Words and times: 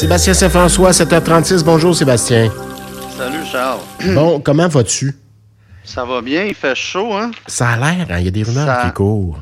Sébastien 0.00 0.32
Saint-François, 0.32 0.92
7h36. 0.92 1.62
Bonjour, 1.62 1.94
Sébastien. 1.94 2.50
Salut, 3.18 3.44
Charles. 3.44 3.80
Bon, 4.14 4.40
comment 4.40 4.66
vas-tu? 4.66 5.14
Ça 5.84 6.06
va 6.06 6.22
bien, 6.22 6.44
il 6.44 6.54
fait 6.54 6.74
chaud, 6.74 7.12
hein? 7.12 7.30
Ça 7.46 7.68
a 7.68 7.76
l'air, 7.76 8.06
hein? 8.08 8.16
il 8.18 8.24
y 8.24 8.28
a 8.28 8.30
des 8.30 8.42
rumeurs 8.42 8.64
Ça- 8.64 8.86
qui 8.86 8.94
courent. 8.94 9.40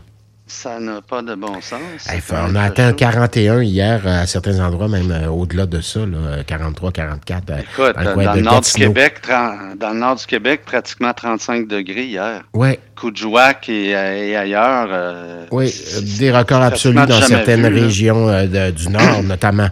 Ça 0.48 0.80
n'a 0.80 1.00
pas 1.00 1.22
de 1.22 1.36
bon 1.36 1.60
sens. 1.60 2.08
Hey, 2.08 2.20
on 2.32 2.56
a 2.56 2.62
atteint 2.62 2.88
chaud. 2.90 2.96
41 2.96 3.62
hier 3.62 4.04
à 4.04 4.26
certains 4.26 4.58
endroits, 4.58 4.88
même 4.88 5.12
euh, 5.12 5.28
au-delà 5.28 5.66
de 5.66 5.80
ça, 5.80 6.00
là, 6.00 6.42
43, 6.44 6.90
44. 6.90 7.50
euh, 7.50 7.58
Écoute, 7.60 7.94
dans 8.02 8.14
le 8.16 8.24
dans, 8.42 8.50
nord 8.50 8.60
du. 8.62 8.72
Québec, 8.72 9.20
dans 9.28 9.90
le 9.92 9.98
nord 10.00 10.16
du 10.16 10.26
Québec, 10.26 10.62
pratiquement 10.64 11.12
35 11.12 11.68
degrés 11.68 12.06
hier. 12.06 12.42
Ouais, 12.52 12.80
Coudjouac 12.98 13.68
et, 13.68 13.90
et 13.90 14.36
ailleurs. 14.36 14.88
euh, 14.90 15.44
oui, 15.50 15.72
euh, 15.96 16.00
des 16.18 16.30
records 16.30 16.62
absolus 16.62 17.06
dans 17.06 17.20
certaines 17.22 17.66
vu, 17.68 17.82
régions 17.82 18.28
euh, 18.28 18.46
de- 18.46 18.70
du 18.72 18.88
Nord, 18.88 19.22
notamment. 19.24 19.68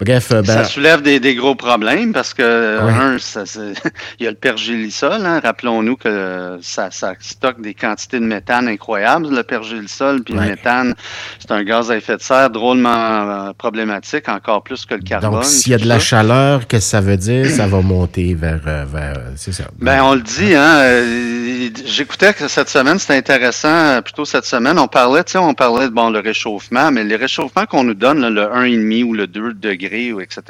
Bref, 0.00 0.30
euh, 0.32 0.42
ben, 0.42 0.52
Ça 0.54 0.64
soulève 0.64 1.02
des, 1.02 1.20
des 1.20 1.34
gros 1.34 1.54
problèmes 1.54 2.12
parce 2.12 2.34
que, 2.34 2.42
Ouais. 2.84 2.92
un, 2.92 3.18
ça- 3.18 3.44
il 4.18 4.24
y 4.24 4.26
a 4.26 4.30
le 4.30 4.36
pergélisol. 4.36 5.24
Hein, 5.24 5.40
Rappelons-nous 5.42 5.96
que 5.96 6.58
ça, 6.62 6.90
ça 6.90 7.14
stocke 7.20 7.60
des 7.60 7.74
quantités 7.74 8.18
de 8.18 8.24
méthane 8.24 8.66
incroyables, 8.68 9.28
le 9.34 9.42
pergélisol. 9.42 10.22
Puis 10.24 10.34
Ouais. 10.34 10.42
le 10.44 10.50
méthane, 10.50 10.94
c'est 11.38 11.52
un 11.52 11.62
gaz 11.62 11.90
à 11.90 11.96
effet 11.96 12.16
de 12.16 12.22
serre 12.22 12.50
drôlement 12.50 12.90
euh, 13.48 13.52
problématique, 13.56 14.28
encore 14.28 14.62
plus 14.64 14.84
que 14.84 14.94
le 14.94 15.02
carbone. 15.02 15.30
donc 15.30 15.44
s'il 15.44 15.72
y 15.72 15.74
a 15.74 15.78
de 15.78 15.86
la 15.86 16.00
ça. 16.00 16.04
chaleur, 16.04 16.66
qu'est-ce 16.66 16.86
que 16.86 16.90
ça 16.90 17.00
veut 17.00 17.16
dire? 17.16 17.48
Ça 17.50 17.66
va 17.66 17.80
monter 17.80 18.34
vers... 18.34 18.60
euh, 18.66 18.84
vers 18.92 19.14
c'est 19.36 19.52
ça. 19.52 19.64
Ben, 19.80 20.02
on 20.02 20.14
le 20.14 20.20
dit, 20.22 20.54
hein. 20.54 20.76
euh, 20.80 21.70
J'écoutais 21.86 22.32
que 22.34 22.48
cette 22.64 22.80
semaine, 22.80 22.98
c'était 22.98 23.16
intéressant, 23.16 23.68
euh, 23.68 24.00
plutôt 24.00 24.24
cette 24.24 24.46
semaine, 24.46 24.78
on 24.78 24.88
parlait, 24.88 25.22
tu 25.24 25.32
sais, 25.32 25.38
on 25.38 25.52
parlait 25.52 25.84
de 25.86 25.92
bon, 25.92 26.08
le 26.08 26.20
réchauffement, 26.20 26.90
mais 26.90 27.04
les 27.04 27.16
réchauffements 27.16 27.66
qu'on 27.66 27.84
nous 27.84 27.92
donne, 27.94 28.20
là, 28.22 28.30
le 28.30 28.42
1,5 28.42 29.04
ou 29.04 29.12
le 29.12 29.26
2 29.26 29.52
degrés, 29.52 30.12
ou 30.14 30.20
etc., 30.22 30.42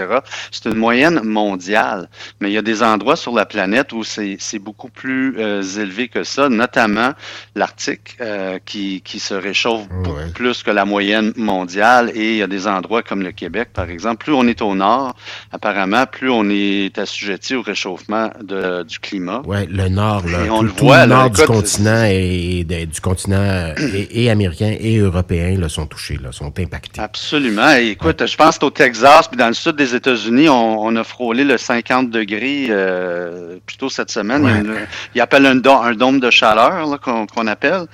c'est 0.53 0.67
une 0.67 0.77
moyenne 0.77 1.21
mondiale. 1.25 2.09
Mais 2.41 2.51
il 2.51 2.53
y 2.53 2.59
a 2.59 2.63
des 2.63 2.85
endroits 2.85 3.17
sur 3.17 3.35
la 3.35 3.47
planète 3.47 3.93
où 3.93 4.05
c'est 4.05 4.39
beaucoup 4.61 4.91
plus 4.91 5.35
euh, 5.39 5.61
élevé 5.63 6.07
que 6.07 6.23
ça, 6.23 6.49
notamment 6.49 7.15
l'Arctique, 7.57 8.17
euh, 8.21 8.59
qui, 8.65 9.01
qui 9.03 9.19
se 9.19 9.35
réchauffe 9.35 9.89
beaucoup 9.89 10.05
Ouais. 10.15 10.31
plus 10.33 10.63
que 10.63 10.71
la 10.71 10.85
moyenne 10.85 11.33
mondiale. 11.37 12.13
Et 12.15 12.33
il 12.35 12.37
y 12.37 12.43
a 12.43 12.47
des 12.47 12.69
endroits 12.69 13.03
comme 13.03 13.23
le 13.23 13.33
Québec, 13.33 13.71
par 13.75 13.91
exemple. 13.91 14.23
Plus 14.25 14.33
on 14.35 14.47
est 14.47 14.63
au 14.63 14.77
nord, 14.77 15.17
apparemment, 15.51 16.07
plus 16.07 16.31
on 16.31 16.49
est 16.49 16.97
assujetti 16.99 17.57
au 17.57 17.63
réchauffement 17.63 18.31
de- 18.41 18.85
du 18.85 19.01
climat. 19.01 19.43
Ouais, 19.45 19.67
le 19.69 19.89
nord, 19.89 20.23
là, 20.29 20.45
Et 20.47 20.51
on 20.51 20.59
tout, 20.59 20.65
le 20.67 20.71
tout 20.71 20.85
voit, 20.85 21.05
le 21.07 21.11
là, 21.11 21.17
nord 21.17 21.31
du 21.31 21.41
écoute, 21.43 21.57
continent 22.05 22.71
et, 22.81 22.87
du 22.87 23.01
continent 23.01 23.37
euh, 23.39 23.75
et, 23.95 24.25
et 24.25 24.31
américain 24.31 24.75
et 24.79 24.99
européen 24.99 25.59
là, 25.59 25.69
sont 25.69 25.87
touchés, 25.87 26.19
là, 26.23 26.33
sont 26.33 26.53
impactés. 26.59 27.01
Absolument. 27.01 27.73
Et 27.77 27.89
écoute, 27.91 28.27
je 28.27 28.37
pense 28.37 28.59
qu'au 28.59 28.71
Texas, 28.71 29.29
puis 29.29 29.37
dans 29.37 29.49
le 29.49 29.55
sud 29.55 29.77
des 29.77 29.95
États-Unis, 29.95 30.49
on, 30.49 30.83
on 30.85 30.97
a 30.97 31.05
frôlé 31.05 31.45
le 31.45 31.57
50 31.59 32.11
degrés 32.11 32.67
euh, 32.71 33.57
plus 33.67 33.77
tôt 33.77 33.89
cette 33.89 34.11
semaine. 34.11 34.43
Il 34.45 34.49
y 34.49 34.51
a 34.51 34.55
Ouais. 34.55 34.61
une- 34.61 34.87
Ils 35.15 35.21
appellent 35.21 35.47
un, 35.47 35.55
dôme- 35.57 35.83
un 35.83 35.95
dôme 35.95 36.21
de 36.21 36.31
chaleur 36.31 37.01
qu'on 37.01 37.47
appelle. 37.47 37.87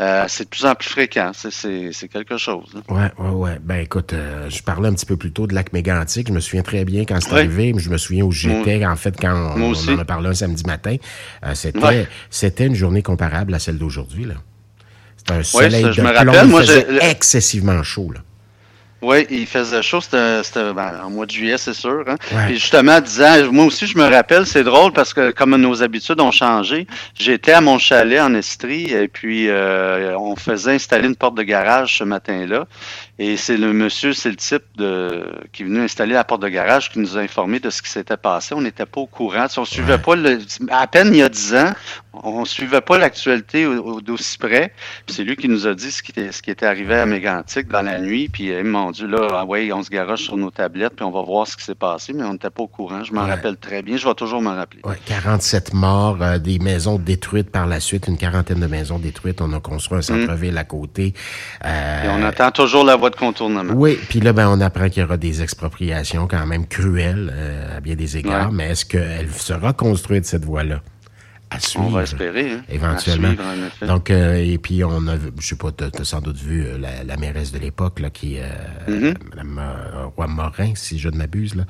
Euh, 0.00 0.24
c'est 0.28 0.44
de 0.44 0.48
plus 0.48 0.64
en 0.66 0.74
plus 0.74 0.88
fréquent. 0.88 1.30
C'est- 1.34 2.08
quelque 2.12 2.38
chose. 2.38 2.66
là. 2.74 2.80
Ouais, 2.94 3.10
ouais, 3.26 3.30
ouais. 3.34 3.58
Ben 3.62 3.80
écoute, 3.80 4.12
euh, 4.12 4.48
je 4.48 4.62
parlais 4.62 4.88
un 4.88 4.94
petit 4.94 5.04
peu 5.06 5.16
plus 5.16 5.30
tôt 5.32 5.46
de 5.46 5.54
lac 5.54 5.72
mégantic. 5.72 6.28
Je 6.28 6.32
me 6.32 6.40
souviens 6.40 6.62
très 6.62 6.84
bien 6.84 7.04
quand 7.04 7.20
c'est 7.20 7.32
Oui. 7.32 7.38
arrivé, 7.40 7.72
mais 7.72 7.80
je 7.82 7.90
me 7.90 7.98
souviens 7.98 8.24
où 8.24 8.32
j'étais 8.32 8.84
en 8.86 8.96
fait 8.96 9.14
quand 9.20 9.52
on, 9.56 9.72
on 9.74 9.94
en 9.94 9.98
a 9.98 10.04
parlé 10.04 10.28
un 10.28 10.34
samedi 10.34 10.62
matin. 10.66 10.96
C'était 11.54 11.78
Ouais. 11.78 12.06
c'était 12.30 12.66
une 12.66 12.74
journée 12.74 13.02
comparable 13.02 13.52
à 13.54 13.57
celle 13.58 13.78
d'aujourd'hui. 13.78 14.26
C'était 15.16 15.32
un 15.32 15.38
Oui, 15.38 15.44
soleil 15.44 15.82
ça, 15.82 15.88
de 15.88 15.92
je 15.92 16.00
me 16.02 16.06
plomb, 16.08 16.16
rappelle. 16.32 16.44
il 16.44 16.50
Moi, 16.50 16.60
faisait 16.62 16.86
excessivement 17.10 17.82
chaud 17.82 18.12
là. 18.14 18.20
Oui, 19.00 19.28
il 19.30 19.46
faisait 19.46 19.80
chaud, 19.80 20.00
c'était 20.00 20.42
ben, 20.74 21.00
en 21.04 21.10
mois 21.10 21.24
de 21.24 21.30
juillet, 21.30 21.56
c'est 21.56 21.72
sûr. 21.72 22.02
Hein? 22.08 22.16
Ouais. 22.32 22.46
Puis 22.46 22.54
justement, 22.58 23.00
disant, 23.00 23.52
moi 23.52 23.66
aussi, 23.66 23.86
je 23.86 23.96
me 23.96 24.02
rappelle, 24.02 24.44
c'est 24.44 24.64
drôle 24.64 24.92
parce 24.92 25.14
que 25.14 25.30
comme 25.30 25.54
nos 25.54 25.84
habitudes 25.84 26.20
ont 26.20 26.32
changé, 26.32 26.84
j'étais 27.14 27.52
à 27.52 27.60
mon 27.60 27.78
chalet 27.78 28.20
en 28.20 28.34
Estrie 28.34 28.92
et 28.92 29.06
puis 29.06 29.48
euh, 29.50 30.18
on 30.18 30.34
faisait 30.34 30.72
installer 30.72 31.06
une 31.06 31.14
porte 31.14 31.36
de 31.36 31.44
garage 31.44 31.98
ce 31.98 32.02
matin-là. 32.02 32.66
Et 33.20 33.36
c'est 33.36 33.56
le 33.56 33.72
monsieur, 33.72 34.12
c'est 34.12 34.28
le 34.30 34.36
type 34.36 34.62
de 34.76 35.24
qui 35.52 35.62
est 35.62 35.66
venu 35.66 35.80
installer 35.80 36.14
la 36.14 36.22
porte 36.22 36.42
de 36.42 36.48
garage 36.48 36.88
qui 36.90 37.00
nous 37.00 37.16
a 37.16 37.20
informé 37.20 37.58
de 37.58 37.68
ce 37.68 37.82
qui 37.82 37.90
s'était 37.90 38.16
passé. 38.16 38.54
On 38.54 38.60
n'était 38.60 38.86
pas 38.86 39.00
au 39.00 39.06
courant. 39.06 39.46
On 39.56 39.64
suivait 39.64 39.94
Ouais. 39.94 39.98
pas 39.98 40.14
le. 40.14 40.38
À 40.70 40.86
peine 40.86 41.08
il 41.08 41.16
y 41.16 41.22
a 41.22 41.28
dix 41.28 41.52
ans, 41.56 41.72
on 42.12 42.44
suivait 42.44 42.80
pas 42.80 42.96
l'actualité 42.96 43.66
au- 43.66 43.82
au- 43.82 44.00
d'aussi 44.00 44.38
près. 44.38 44.72
Puis 45.04 45.16
c'est 45.16 45.24
lui 45.24 45.34
qui 45.36 45.48
nous 45.48 45.66
a 45.66 45.74
dit 45.74 45.90
ce 45.90 46.00
qui 46.00 46.12
était, 46.12 46.30
ce 46.30 46.40
qui 46.42 46.52
était 46.52 46.66
arrivé 46.66 46.94
à 46.94 47.06
Mégantic 47.06 47.66
dans 47.66 47.82
la 47.82 47.98
nuit. 48.00 48.28
Puis 48.28 48.52
euh, 48.52 48.62
mon 48.62 48.92
Dieu, 48.92 49.08
là, 49.08 49.26
ah 49.32 49.44
ouais, 49.44 49.72
on 49.72 49.82
se 49.82 49.90
garoche 49.90 50.22
sur 50.22 50.36
nos 50.36 50.50
tablettes, 50.52 50.94
puis 50.94 51.04
on 51.04 51.10
va 51.10 51.22
voir 51.22 51.46
ce 51.48 51.56
qui 51.56 51.64
s'est 51.64 51.74
passé, 51.74 52.12
mais 52.12 52.22
on 52.22 52.34
n'était 52.34 52.50
pas 52.50 52.62
au 52.62 52.68
courant. 52.68 53.02
Je 53.02 53.12
m'en 53.12 53.24
Ouais. 53.24 53.30
rappelle 53.30 53.56
très 53.56 53.82
bien. 53.82 53.96
Je 53.96 54.06
vais 54.06 54.14
toujours 54.14 54.40
m'en 54.42 54.54
rappeler. 54.54 54.80
Ouais, 54.84 54.98
47 55.06 55.74
morts, 55.74 56.18
euh, 56.20 56.38
des 56.38 56.60
maisons 56.60 56.98
détruites 57.00 57.50
par 57.50 57.66
la 57.66 57.80
suite, 57.80 58.06
une 58.06 58.16
quarantaine 58.16 58.60
de 58.60 58.66
maisons 58.68 59.00
détruites. 59.00 59.40
On 59.40 59.52
a 59.54 59.58
construit 59.60 59.98
un 59.98 60.02
centre-ville 60.02 60.56
à 60.56 60.62
côté. 60.64 61.14
Euh, 61.64 62.04
Et 62.04 62.08
on 62.10 62.22
attend 62.24 62.52
toujours 62.52 62.84
la 62.84 62.96
voie 63.08 63.10
de 63.10 63.16
contournement. 63.16 63.72
Oui, 63.74 63.98
puis 64.08 64.20
là, 64.20 64.32
ben, 64.32 64.48
on 64.48 64.60
apprend 64.60 64.88
qu'il 64.88 65.02
y 65.02 65.04
aura 65.04 65.16
des 65.16 65.42
expropriations 65.42 66.26
quand 66.26 66.46
même 66.46 66.66
cruelles 66.66 67.32
euh, 67.34 67.76
à 67.76 67.80
bien 67.80 67.94
des 67.94 68.16
égards, 68.16 68.48
Ouais. 68.50 68.54
mais 68.54 68.68
est-ce 68.70 68.84
qu'elle 68.84 69.30
sera 69.32 69.72
construite, 69.72 70.24
cette 70.26 70.44
voie-là? 70.44 70.80
À 71.50 71.60
suivre. 71.60 71.86
On 71.86 71.90
va 71.90 72.02
espérer. 72.02 72.52
Hein, 72.52 72.62
Éventuellement. 72.68 73.28
Suivre. 73.32 73.86
Donc, 73.86 74.10
euh, 74.10 74.34
et 74.36 74.58
puis 74.58 74.84
on 74.84 75.06
a, 75.08 75.16
je 75.40 75.46
sais 75.46 75.56
pas, 75.56 75.72
t'as 75.72 75.88
as 75.98 76.04
sans 76.04 76.20
doute 76.20 76.36
vu 76.36 76.62
euh, 76.66 76.76
la, 76.78 77.04
la 77.04 77.16
mairesse 77.16 77.52
de 77.52 77.58
l'époque, 77.58 78.00
là, 78.00 78.10
qui, 78.10 78.38
euh, 78.38 78.48
Mm-hmm. 78.88 79.14
Madame 79.30 79.58
euh, 79.58 80.06
Roy 80.16 80.26
Morin, 80.26 80.72
si 80.74 80.98
je 80.98 81.08
ne 81.08 81.16
m'abuse, 81.16 81.54
là, 81.54 81.64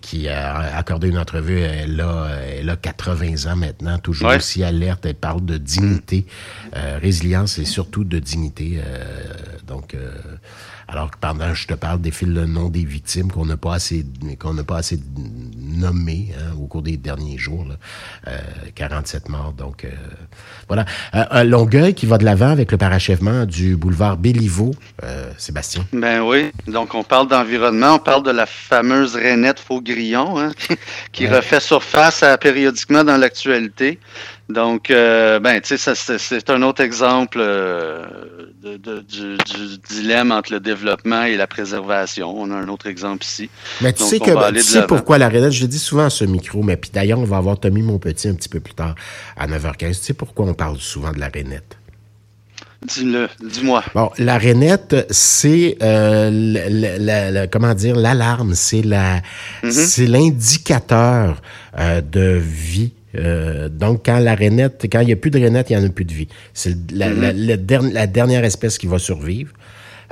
qui 0.00 0.28
a 0.28 0.76
accordé 0.76 1.08
une 1.08 1.18
entrevue. 1.18 1.60
Elle 1.60 2.00
a, 2.00 2.28
elle 2.58 2.68
a 2.70 2.76
80 2.76 3.52
ans 3.52 3.56
maintenant, 3.56 3.98
toujours 3.98 4.30
Ouais. 4.30 4.36
aussi 4.36 4.64
alerte. 4.64 5.06
Elle 5.06 5.14
parle 5.14 5.44
de 5.44 5.58
dignité, 5.58 6.26
résilience 6.72 7.58
et 7.58 7.64
surtout 7.64 8.04
de 8.04 8.18
dignité. 8.18 8.80
donc, 9.66 9.96
alors 10.86 11.10
que 11.10 11.16
pendant 11.18 11.54
je 11.54 11.66
te 11.66 11.74
parle, 11.74 12.00
défile 12.00 12.32
le 12.34 12.46
nom 12.46 12.68
des 12.68 12.84
victimes 12.84 13.30
qu'on 13.32 13.46
n'a 13.46 13.56
pas 13.56 13.74
assez, 13.74 14.04
qu'on 14.38 14.54
n'a 14.54 14.64
pas 14.64 14.76
assez 14.78 14.98
nommées 15.76 16.28
hein, 16.38 16.54
au 16.60 16.66
cours 16.66 16.82
des 16.82 16.96
derniers 16.96 17.38
jours. 17.38 17.64
Là. 17.68 17.74
Euh, 18.28 18.38
47 18.74 19.28
morts. 19.28 19.52
Donc, 19.52 19.84
euh, 19.84 19.90
voilà. 20.68 20.84
Euh, 21.14 21.24
un 21.30 21.44
Longueuil 21.44 21.94
qui 21.94 22.06
va 22.06 22.18
de 22.18 22.24
l'avant 22.24 22.50
avec 22.50 22.72
le 22.72 22.78
parachèvement 22.78 23.44
du 23.44 23.76
boulevard 23.76 24.16
Béliveau. 24.16 24.74
Euh, 25.02 25.30
Sébastien. 25.38 25.84
Ben 25.92 26.22
oui. 26.22 26.50
Donc, 26.66 26.94
on 26.94 27.02
parle 27.04 27.28
d'environnement, 27.28 27.94
on 27.94 27.98
parle 27.98 28.22
de 28.22 28.30
la 28.30 28.46
fameuse 28.46 29.14
rainette 29.16 29.60
faux-grillon 29.60 30.38
hein, 30.38 30.52
qui, 30.58 30.76
qui 31.12 31.24
Ouais. 31.26 31.36
refait 31.36 31.60
surface 31.60 32.24
périodiquement 32.40 33.04
dans 33.04 33.16
l'actualité. 33.16 33.98
Donc, 34.50 34.90
euh, 34.90 35.40
ben, 35.40 35.58
tu 35.62 35.78
sais, 35.78 35.94
c'est 36.18 36.50
un 36.50 36.60
autre 36.62 36.82
exemple 36.82 37.38
euh, 37.40 38.04
de, 38.62 38.76
de- 38.76 39.00
du, 39.00 39.36
du 39.38 39.78
dilemme 39.88 40.32
entre 40.32 40.52
le 40.52 40.60
développement 40.60 41.22
et 41.24 41.36
la 41.38 41.46
préservation. 41.46 42.30
On 42.38 42.50
a 42.50 42.54
un 42.56 42.68
autre 42.68 42.86
exemple 42.86 43.24
ici. 43.24 43.48
Mais 43.80 43.94
tu 43.94 44.00
Donc, 44.00 44.10
sais 44.10 44.18
que 44.18 44.32
ben, 44.34 44.52
tu 44.52 44.60
sais 44.60 44.86
pourquoi 44.86 45.16
la 45.16 45.28
rainette, 45.30 45.52
je 45.52 45.62
le 45.62 45.68
dis 45.68 45.78
souvent 45.78 46.04
à 46.06 46.10
ce 46.10 46.24
micro, 46.26 46.62
mais 46.62 46.76
puis 46.76 46.90
d'ailleurs, 46.92 47.18
on 47.20 47.24
va 47.24 47.38
avoir 47.38 47.58
Tommy 47.58 47.80
Monpetit 47.80 48.28
un 48.28 48.34
petit 48.34 48.50
peu 48.50 48.60
plus 48.60 48.74
tard 48.74 48.94
à 49.38 49.46
9h15. 49.46 49.88
Tu 49.88 49.94
sais 49.94 50.14
pourquoi 50.14 50.44
on 50.44 50.52
parle 50.54 50.76
souvent 50.78 51.12
de 51.12 51.20
la 51.20 51.28
rainette? 51.28 51.78
Dis-le, 52.86 53.28
dis-moi. 53.42 53.82
Bon, 53.94 54.10
la 54.18 54.36
rainette, 54.36 55.06
c'est 55.08 55.78
euh, 55.82 56.28
la- 56.30 56.68
la- 56.68 56.98
la- 56.98 57.30
la- 57.30 57.46
comment 57.46 57.72
dire 57.72 57.96
l'alarme, 57.96 58.54
c'est 58.54 58.82
la 58.82 59.22
Mhm. 59.62 59.70
c'est 59.70 60.06
l'indicateur 60.06 61.40
euh, 61.78 62.02
de 62.02 62.38
vie. 62.38 62.92
Euh, 63.16 63.68
donc, 63.68 64.06
quand 64.06 64.18
la 64.18 64.34
rainette, 64.34 64.86
quand 64.90 65.00
il 65.00 65.06
n'y 65.06 65.12
a 65.12 65.16
plus 65.16 65.30
de 65.30 65.38
rainette, 65.38 65.70
il 65.70 65.76
n'y 65.76 65.82
en 65.84 65.86
a 65.86 65.90
plus 65.90 66.04
de 66.04 66.12
vie. 66.12 66.28
C'est 66.52 66.74
la, 66.92 67.08
Mhm. 67.10 67.32
la 67.46 67.56
derni- 67.56 67.92
la 67.92 68.06
dernière 68.06 68.44
espèce 68.44 68.78
qui 68.78 68.86
va 68.86 68.98
survivre. 68.98 69.52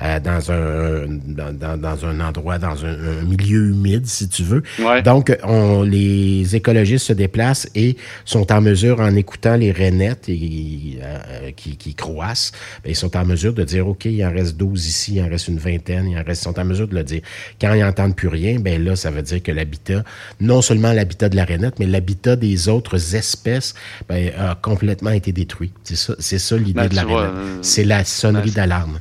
Euh, 0.00 0.20
dans 0.20 0.50
un 0.52 1.06
dans, 1.08 1.76
dans- 1.78 2.04
un 2.06 2.20
endroit, 2.20 2.58
dans 2.58 2.84
un, 2.84 2.92
un 3.20 3.22
milieu 3.22 3.68
humide, 3.70 4.06
si 4.06 4.28
tu 4.28 4.42
veux. 4.42 4.62
Ouais. 4.80 5.02
Donc, 5.02 5.36
on, 5.44 5.82
les 5.82 6.56
écologistes 6.56 7.06
se 7.06 7.12
déplacent 7.12 7.68
et 7.74 7.96
sont 8.24 8.50
en 8.52 8.60
mesure, 8.60 9.00
en 9.00 9.14
écoutant 9.14 9.56
les 9.56 9.70
rainettes 9.72 10.28
et, 10.28 10.98
euh, 11.02 11.50
qui, 11.54 11.76
qui 11.76 11.94
croissent, 11.94 12.52
ben, 12.82 12.90
ils 12.90 12.96
sont 12.96 13.16
en 13.16 13.24
mesure 13.24 13.52
de 13.52 13.62
dire, 13.64 13.86
OK, 13.86 14.06
il 14.06 14.24
en 14.24 14.30
reste 14.32 14.56
12 14.56 14.86
ici, 14.86 15.14
il 15.16 15.22
en 15.22 15.28
reste 15.28 15.48
une 15.48 15.58
vingtaine, 15.58 16.08
il 16.08 16.18
en 16.18 16.22
reste, 16.24 16.42
ils 16.42 16.44
sont 16.44 16.58
en 16.58 16.64
mesure 16.64 16.88
de 16.88 16.94
le 16.94 17.04
dire. 17.04 17.20
Quand 17.60 17.72
ils 17.74 17.80
n'entendent 17.82 18.16
plus 18.16 18.28
rien, 18.28 18.58
ben 18.58 18.82
là, 18.82 18.96
ça 18.96 19.10
veut 19.10 19.22
dire 19.22 19.42
que 19.42 19.52
l'habitat, 19.52 20.02
non 20.40 20.62
seulement 20.62 20.92
l'habitat 20.92 21.28
de 21.28 21.36
la 21.36 21.44
rainette, 21.44 21.78
mais 21.78 21.86
l'habitat 21.86 22.36
des 22.36 22.68
autres 22.68 23.14
espèces 23.14 23.74
ben, 24.08 24.30
a 24.38 24.54
complètement 24.54 25.10
été 25.10 25.32
détruit. 25.32 25.72
C'est 25.84 25.96
ça, 25.96 26.14
c'est 26.18 26.38
ça 26.38 26.56
l'idée 26.56 26.88
de 26.88 26.94
la 26.96 27.02
rainette. 27.04 27.18
euh, 27.36 27.58
c'est 27.62 27.84
la 27.84 28.04
sonnerie 28.04 28.50
d'alarme. 28.50 28.98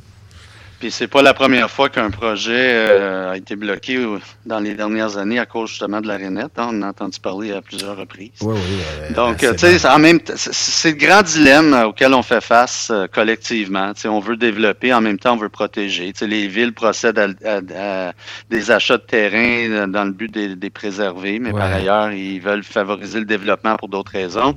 Puis 0.82 0.90
c'est 0.90 1.06
pas 1.06 1.22
la 1.22 1.32
première 1.32 1.70
fois 1.70 1.88
qu'un 1.90 2.10
projet 2.10 2.72
euh, 2.74 3.30
a 3.30 3.36
été 3.36 3.54
bloqué 3.54 4.04
dans 4.44 4.58
les 4.58 4.74
dernières 4.74 5.16
années 5.16 5.38
à 5.38 5.46
cause 5.46 5.70
justement 5.70 6.00
de 6.00 6.08
la 6.08 6.16
Renette. 6.16 6.58
Hein. 6.58 6.70
On 6.72 6.82
a 6.82 6.88
entendu 6.88 7.20
parler 7.20 7.52
à 7.52 7.62
plusieurs 7.62 7.96
reprises. 7.96 8.32
Oui, 8.40 8.56
oui. 8.56 9.14
Donc, 9.14 9.36
tu 9.36 9.58
sais, 9.58 9.86
en 9.88 10.00
même 10.00 10.18
c'est 10.34 10.90
le 10.90 10.96
grand 10.96 11.22
dilemme 11.22 11.72
auquel 11.86 12.14
on 12.14 12.24
fait 12.24 12.40
face 12.40 12.90
collectivement. 13.12 13.94
Tu 13.94 14.00
sais, 14.00 14.08
on 14.08 14.18
veut 14.18 14.36
développer, 14.36 14.92
en 14.92 15.00
même 15.00 15.20
temps, 15.20 15.34
on 15.34 15.36
veut 15.36 15.48
protéger. 15.48 16.12
Tu 16.14 16.18
sais, 16.18 16.26
les 16.26 16.48
villes 16.48 16.74
procèdent 16.74 17.36
à, 17.44 18.12
des 18.50 18.70
achats 18.72 18.96
de 18.96 19.02
terrain 19.02 19.86
dans 19.86 20.04
le 20.04 20.10
but 20.10 20.34
de 20.34 20.58
les 20.60 20.70
préserver, 20.70 21.38
mais 21.38 21.52
par 21.52 21.72
ailleurs, 21.72 22.10
ils 22.10 22.40
veulent 22.40 22.64
favoriser 22.64 23.20
le 23.20 23.26
développement 23.26 23.76
pour 23.76 23.88
d'autres 23.88 24.10
raisons. 24.10 24.56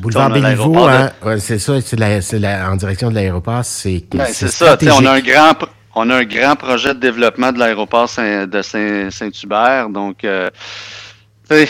Boulevard 0.00 0.30
Béliveau, 0.30 0.86
hein, 0.86 1.10
c'est 1.38 1.58
ça, 1.58 1.80
c'est 1.80 2.62
en 2.62 2.76
direction 2.76 3.10
de 3.10 3.14
l'aéroport, 3.14 3.64
c'est 3.64 4.04
ben, 4.10 4.26
C'est 4.32 4.48
ça, 4.48 4.76
on 4.92 5.06
a 5.06 5.12
un 5.12 5.20
grand 5.20 5.54
on 5.96 6.10
a 6.10 6.16
un 6.16 6.24
grand 6.24 6.56
projet 6.56 6.94
de 6.94 7.00
développement 7.00 7.52
de 7.52 7.58
l'aéroport 7.58 8.10
de 8.18 8.62
Saint-Hubert, 8.62 9.88
donc 9.90 10.24
euh, 10.24 10.50
c'est 11.46 11.68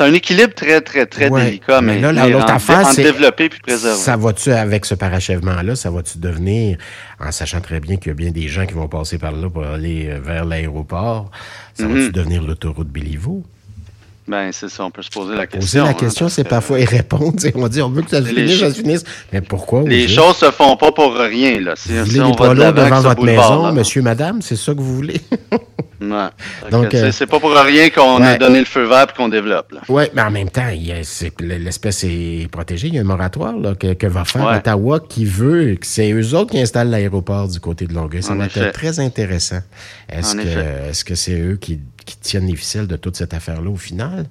un 0.00 0.12
équilibre 0.12 0.54
très, 0.54 0.80
très, 0.80 1.06
très 1.06 1.30
délicat, 1.30 1.80
mais, 1.80 2.00
là, 2.00 2.28
l'autre 2.28 2.50
affaire, 2.50 2.86
c'est 2.86 3.02
développer 3.02 3.48
puis 3.48 3.60
préserver. 3.60 3.98
Ça 3.98 4.16
va-tu, 4.16 4.52
avec 4.52 4.84
ce 4.84 4.94
parachèvement-là, 4.94 5.74
ça 5.74 5.90
va-tu 5.90 6.18
devenir, 6.18 6.76
en 7.18 7.32
sachant 7.32 7.60
très 7.60 7.80
bien 7.80 7.96
qu'il 7.96 8.08
y 8.08 8.10
a 8.10 8.14
bien 8.14 8.30
des 8.30 8.48
gens 8.48 8.66
qui 8.66 8.74
vont 8.74 8.88
passer 8.88 9.18
par 9.18 9.32
là 9.32 9.48
pour 9.48 9.64
aller 9.64 10.10
vers 10.22 10.44
l'aéroport, 10.44 11.30
ça 11.74 11.84
mm-hmm. 11.84 11.88
va-tu 11.88 12.12
devenir 12.12 12.42
l'autoroute 12.42 12.88
Béliveau? 12.88 13.42
Ben, 14.28 14.50
c'est 14.52 14.68
ça, 14.68 14.84
on 14.84 14.90
peut 14.90 15.00
se 15.00 15.08
poser 15.08 15.34
la 15.34 15.46
question. 15.46 15.80
Poser 15.80 15.92
la 15.92 15.94
question, 15.94 16.26
hein, 16.26 16.28
c'est 16.28 16.44
parfois 16.44 16.78
y 16.78 16.84
répondre. 16.84 17.32
On 17.54 17.68
dit, 17.68 17.80
on 17.80 17.88
veut 17.88 18.02
que 18.02 18.10
ça 18.10 18.22
se 18.22 18.26
finisse, 18.26 18.60
ça 18.60 18.70
se 18.70 18.80
finisse. 18.80 19.04
Mais 19.32 19.40
pourquoi? 19.40 19.84
Les 19.84 20.06
choses 20.06 20.36
se 20.36 20.50
font 20.50 20.76
pas 20.76 20.92
pour 20.92 21.14
rien, 21.14 21.58
là. 21.60 21.74
Si, 21.76 21.96
vous 21.96 22.04
voulez 22.04 22.20
on 22.20 22.32
va 22.32 22.72
devant 22.72 23.00
votre 23.00 23.24
maison, 23.24 23.72
monsieur, 23.72 24.02
madame, 24.02 24.42
c'est 24.42 24.56
ça 24.56 24.74
que 24.74 24.80
vous 24.80 24.94
voulez? 24.94 25.20
ouais. 26.02 26.08
Donc, 26.70 26.94
euh, 26.94 27.10
c'est 27.10 27.26
pas 27.26 27.40
pour 27.40 27.52
rien 27.52 27.88
qu'on 27.88 28.22
a 28.22 28.36
donné 28.36 28.58
le 28.58 28.66
feu 28.66 28.84
vert 28.84 29.06
et 29.10 29.16
qu'on 29.16 29.28
développe, 29.28 29.72
Oui, 29.88 30.04
mais 30.12 30.22
en 30.22 30.30
même 30.30 30.50
temps, 30.50 30.68
l'espèce 31.40 32.04
est 32.04 32.50
protégée. 32.50 32.88
Il 32.88 32.94
y 32.94 32.98
a 32.98 33.00
un 33.00 33.04
moratoire, 33.04 33.56
là, 33.56 33.74
que, 33.74 34.06
va 34.06 34.26
faire 34.26 34.44
Ottawa 34.44 35.00
qui 35.00 35.24
veut 35.24 35.76
que 35.76 35.86
c'est 35.86 36.12
eux 36.12 36.34
autres 36.34 36.50
qui 36.50 36.60
installent 36.60 36.90
l'aéroport 36.90 37.48
du 37.48 37.60
côté 37.60 37.86
de 37.86 37.94
Longueuil. 37.94 38.22
Ça 38.22 38.34
va 38.34 38.44
être 38.44 38.72
très 38.72 39.00
intéressant. 39.00 39.60
Est-ce 40.10 40.36
que, 40.36 40.90
est-ce 40.90 41.04
que 41.04 41.14
c'est 41.14 41.38
eux 41.40 41.56
qui 41.58 41.80
qui 42.08 42.16
tiennent 42.16 42.46
les 42.46 42.56
ficelles 42.56 42.86
de 42.86 42.96
toute 42.96 43.16
cette 43.16 43.34
affaire-là 43.34 43.70
au 43.70 43.76
final. 43.76 44.26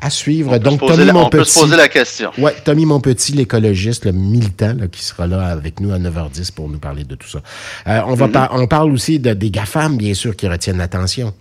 À 0.00 0.10
suivre. 0.10 0.58
Donc, 0.58 0.80
Tommy 0.80 1.04
la, 1.04 1.14
on 1.14 1.28
peut 1.28 1.44
se 1.44 1.60
poser 1.60 1.76
la 1.76 1.86
question. 1.86 2.32
Oui, 2.38 2.50
Tommy 2.64 2.86
Monpetit, 2.86 3.32
l'écologiste, 3.32 4.04
le 4.04 4.10
militant, 4.10 4.74
qui 4.90 5.04
sera 5.04 5.28
là 5.28 5.46
avec 5.46 5.78
nous 5.78 5.92
à 5.92 5.98
9h10 5.98 6.52
pour 6.52 6.68
nous 6.68 6.78
parler 6.78 7.04
de 7.04 7.14
tout 7.14 7.28
ça. 7.28 7.38
Euh, 7.86 8.00
on, 8.06 8.14
va 8.14 8.26
mm-hmm. 8.26 8.48
on 8.50 8.66
parle 8.66 8.90
aussi 8.90 9.20
de, 9.20 9.32
des 9.32 9.50
GAFAM, 9.50 9.96
bien 9.96 10.14
sûr, 10.14 10.34
qui 10.34 10.48
retiennent 10.48 10.78
l'attention. 10.78 11.32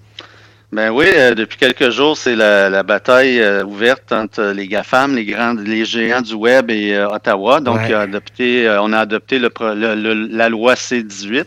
Ben 0.72 0.92
oui, 0.92 1.06
euh, 1.16 1.34
depuis 1.34 1.58
quelques 1.58 1.90
jours, 1.90 2.18
c'est 2.18 2.36
la, 2.36 2.84
bataille 2.84 3.40
euh, 3.40 3.64
ouverte 3.64 4.12
entre 4.12 4.44
les 4.56 4.68
GAFAM, 4.68 5.16
les 5.16 5.26
grands, 5.26 5.54
les 5.54 5.84
géants 5.84 6.22
du 6.22 6.36
web 6.36 6.70
et 6.70 7.00
Ottawa. 7.00 7.62
Donc, 7.62 7.80
adopté, 7.80 8.70
on 8.80 8.94
a 8.94 9.00
adopté 9.00 9.40
le, 9.40 9.50
la 10.32 10.50
loi 10.50 10.76
C-18 10.76 11.46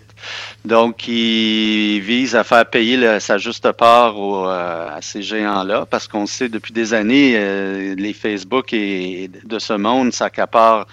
donc, 0.68 0.98
qui 0.98 1.98
vise 2.00 2.36
à 2.36 2.44
faire 2.44 2.66
payer 2.66 3.18
sa 3.20 3.38
juste 3.38 3.72
part 3.72 4.14
euh, 4.18 4.96
à 4.96 5.00
ces 5.00 5.22
géants-là, 5.22 5.86
parce 5.90 6.06
qu'on 6.06 6.26
sait 6.26 6.50
depuis 6.50 6.72
des 6.72 6.92
années, 6.92 7.32
euh, 7.36 7.94
les 7.96 8.12
Facebook 8.12 8.72
et 8.72 9.30
de 9.44 9.58
ce 9.58 9.72
monde 9.72 10.12
s'accaparent 10.12 10.86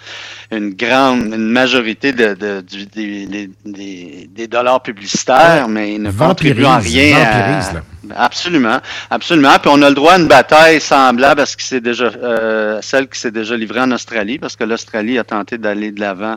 une 0.50 0.70
grande, 0.70 1.26
une 1.26 1.50
majorité 1.50 2.12
de, 2.12 2.34
des, 3.64 4.46
dollars 4.48 4.82
publicitaires, 4.82 5.68
mais 5.68 5.94
ils 5.94 6.02
ne 6.02 6.10
contribuent 6.10 6.64
en 6.64 6.78
rien. 6.78 7.16
À, 8.14 8.24
absolument, 8.24 8.80
absolument. 9.10 9.58
Puis 9.60 9.70
on 9.72 9.82
a 9.82 9.88
le 9.90 9.94
droit 9.94 10.14
à 10.14 10.18
une 10.18 10.28
bataille 10.28 10.80
semblable 10.80 11.42
à 11.42 11.46
ce 11.46 11.56
qui 11.56 11.66
s'est 11.66 11.80
déjà, 11.80 12.06
euh, 12.06 12.78
celle 12.80 13.08
qui 13.08 13.18
s'est 13.18 13.30
déjà 13.30 13.56
livrée 13.56 13.80
en 13.80 13.92
Australie, 13.92 14.38
parce 14.38 14.56
que 14.56 14.64
l'Australie 14.64 15.18
a 15.18 15.24
tenté 15.24 15.58
d'aller 15.58 15.90
de 15.90 16.00
l'avant 16.00 16.36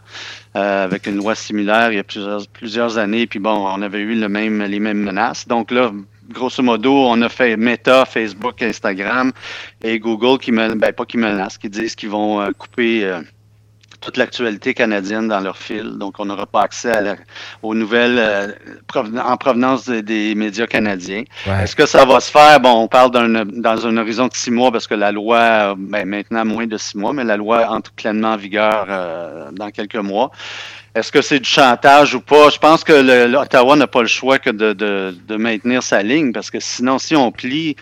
euh, 0.60 0.84
avec 0.84 1.08
une 1.08 1.16
loi 1.16 1.36
similaire 1.36 1.92
il 1.92 1.96
y 1.96 2.00
a 2.00 2.04
plusieurs, 2.04 2.48
plusieurs 2.48 2.98
années. 2.98 3.28
Puis 3.28 3.40
bon, 3.40 3.68
on 3.68 3.82
avait 3.82 4.00
eu 4.00 4.16
le 4.16 4.30
même, 4.30 4.62
les 4.64 4.80
mêmes 4.80 5.02
menaces. 5.02 5.48
Donc 5.48 5.72
là, 5.72 5.92
grosso 6.30 6.62
modo, 6.62 6.94
on 6.94 7.22
a 7.22 7.30
fait 7.30 7.58
Meta, 7.58 8.06
Facebook, 8.06 8.62
Instagram 8.62 9.32
et 9.84 10.00
Google 10.00 10.40
qui 10.40 10.52
me, 10.52 10.76
ben 10.76 10.94
pas 10.94 11.06
qui 11.06 11.18
menacent, 11.18 11.58
qui 11.58 11.70
disent 11.70 11.96
qu'ils 11.96 12.10
vont 12.10 12.42
euh, 12.42 12.52
couper 12.58 13.04
euh, 13.06 13.22
toute 14.02 14.18
l'actualité 14.18 14.74
canadienne 14.74 15.28
dans 15.28 15.40
leur 15.40 15.58
fil. 15.58 15.98
Donc, 15.98 16.20
on 16.20 16.26
n'aura 16.26 16.46
pas 16.46 16.62
accès 16.62 16.92
aux 17.62 17.76
nouvelles 17.76 18.18
euh, 18.18 18.48
en 19.24 19.38
provenance 19.38 19.90
des, 19.90 20.36
médias 20.36 20.68
canadiens. 20.68 21.24
Est-ce 21.46 21.76
que 21.76 21.86
ça 21.86 22.06
va 22.06 22.20
se 22.20 22.32
faire? 22.32 22.60
Bon, 22.60 22.84
on 22.84 22.88
parle 22.88 23.12
dans 23.12 23.88
un 23.88 23.98
horizon 23.98 24.28
de 24.28 24.34
six 24.34 24.52
mois 24.52 24.72
parce 24.72 24.88
que 24.88 24.96
la 24.96 25.12
loi, 25.12 25.76
ben, 25.78 26.08
maintenant 26.08 26.46
moins 26.46 26.68
de 26.68 26.78
six 26.78 26.98
mois, 26.98 27.14
mais 27.14 27.24
la 27.24 27.38
loi 27.38 27.70
entre 27.70 27.92
pleinement 27.92 28.34
en 28.34 28.38
vigueur 28.38 28.86
euh, 28.90 29.50
dans 29.52 29.70
quelques 29.70 29.96
mois. 29.96 30.32
Est-ce 30.96 31.12
que 31.12 31.22
c'est 31.22 31.40
du 31.40 31.50
chantage 31.50 32.16
ou 32.16 32.20
pas? 32.20 32.50
Je 32.50 32.58
pense 32.58 32.84
que 32.84 33.28
l'Ottawa 33.28 33.76
n'a 33.76 33.88
pas 33.88 34.02
le 34.02 34.08
choix 34.08 34.40
que 34.40 34.50
de, 34.50 34.74
de, 34.74 35.16
de, 35.28 35.36
maintenir 35.36 35.84
sa 35.84 36.02
ligne 36.02 36.32
parce 36.32 36.50
que 36.50 36.60
sinon, 36.60 36.98
si 36.98 37.16
on 37.16 37.32
plie, 37.32 37.76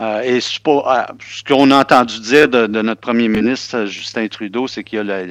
euh, 0.00 0.22
et 0.22 0.40
ce 0.40 0.58
qu'on 0.58 1.70
a 1.70 1.78
entendu 1.78 2.18
dire 2.18 2.48
de, 2.48 2.66
notre 2.66 3.00
premier 3.00 3.28
ministre 3.28 3.84
Justin 3.84 4.26
Trudeau, 4.26 4.66
c'est 4.66 4.82
qu'il 4.82 4.98
y 4.98 5.10
a 5.10 5.22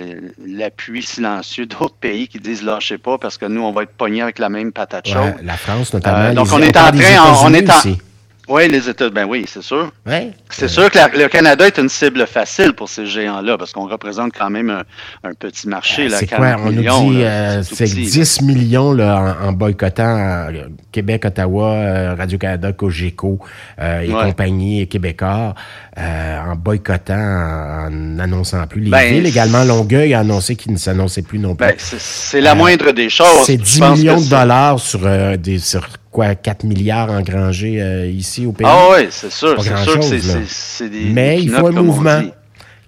l'appui 0.45 1.04
silencieux 1.04 1.65
d'autres 1.65 1.95
pays 1.95 2.30
qui 2.30 2.39
disent 2.39 2.63
lâchez 2.63 2.98
pas 2.98 3.18
parce 3.18 3.38
que 3.38 3.45
nous, 3.45 3.62
on 3.62 3.74
va 3.74 3.83
être 3.83 3.92
pognés 3.92 4.21
avec 4.21 4.39
la 4.39 4.48
même 4.48 4.71
patate 4.71 5.10
chaude. 5.10 5.36
la 5.44 5.57
France, 5.57 5.94
notamment. 5.94 6.18
Euh, 6.18 6.33
donc, 6.33 6.48
on 6.54 6.62
est 6.62 6.77
en 6.77 6.92
train, 6.92 7.44
on 7.44 7.54
est 7.54 7.69
en, 7.69 7.74
oui, 8.50 8.68
les 8.68 8.90
États, 8.90 9.10
ben 9.10 9.25
oui, 9.25 9.45
c'est 9.48 9.63
sûr. 9.63 9.90
C'est 10.50 10.68
sûr 10.68 10.92
que 10.92 11.00
le 11.18 11.30
Canada 11.30 11.66
est 11.66 11.78
une 11.78 11.88
cible 11.88 12.28
facile 12.28 12.74
pour 12.74 12.90
ces 12.90 13.06
géants-là 13.06 13.57
parce 13.57 13.72
qu'on 13.72 13.88
représente 13.88 14.34
quand 14.38 14.50
même 14.50 14.84
un, 15.24 15.34
petit 15.34 15.68
marché. 15.69 16.10
c'est 16.10 16.28
quoi? 16.28 16.57
On 16.60 16.72
nous 16.72 16.81
dit 16.81 17.24
euh, 17.24 17.63
c'est 17.63 17.86
10 17.86 18.42
millions 18.42 18.92
là, 18.92 19.38
en, 19.42 19.54
boycottant 19.54 20.18
euh, 20.18 20.68
Québec, 20.92 21.24
Ottawa, 21.25 21.72
euh, 21.72 22.16
Radio-Canada, 22.16 22.74
Cogeco 22.74 23.40
et 23.80 24.10
compagnie 24.10 24.88
québécois 24.88 25.56
en 25.96 26.56
boycottant, 26.56 27.13
en 27.13 28.19
annonçant 28.19 28.68
plus. 28.68 28.81
Les 28.81 28.89
ben, 28.89 29.13
villes 29.13 29.25
également, 29.25 29.63
Longueuil 29.63 30.13
a 30.13 30.19
annoncé 30.19 30.57
qu'il 30.57 30.74
ne 30.74 30.78
s'annonçait 30.78 31.22
plus 31.22 31.39
non 31.39 31.56
plus. 31.56 31.66
Ben, 31.66 31.75
c'est 31.78 32.42
la 32.42 32.56
moindre 32.56 32.92
des 32.92 33.10
choses. 33.10 33.46
C'est 33.46 33.57
10 33.57 33.81
millions 33.81 34.19
de 34.19 34.30
dollars 34.30 34.80
sur, 34.80 35.00
des, 35.38 35.60
sur 35.60 35.88
quoi, 36.13 36.36
4 36.36 36.63
milliards 36.63 37.12
engrangés 37.12 37.81
euh, 37.81 38.06
ici 38.07 38.45
au 38.45 38.54
pays? 38.54 38.68
Ah 38.69 38.89
oui, 38.92 39.07
c'est 39.10 39.31
sûr. 39.31 39.62
C'est 39.62 39.77
sûr 39.77 40.00
que 40.00 40.45
c'est 40.48 40.89
des. 40.89 41.06
Mais 41.06 41.42
il 41.42 41.50
faut 41.50 41.68
un 41.68 41.71
mouvement. 41.71 42.21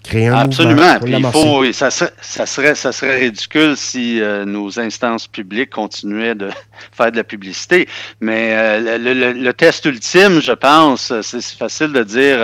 Créer 0.02 0.28
un 0.28 0.36
Absolument. 0.36 1.00
Puis 1.02 1.14
il 1.14 1.26
faut, 1.26 1.72
ça, 1.72 1.90
serait, 1.90 2.76
ça, 2.76 2.92
serait, 2.92 3.18
ridicule 3.18 3.76
si 3.76 4.20
euh, 4.20 4.44
nos 4.44 4.78
instances 4.78 5.26
publiques 5.26 5.70
continuaient 5.70 6.36
de 6.36 6.48
faire 6.92 7.10
de 7.10 7.16
la 7.16 7.24
publicité. 7.24 7.88
Mais 8.20 8.50
euh, 8.52 8.98
le, 8.98 9.52
test 9.52 9.84
ultime, 9.84 10.40
je 10.40 10.52
pense, 10.52 11.12
c'est 11.22 11.42
facile 11.42 11.92
de 11.92 12.04
dire 12.04 12.38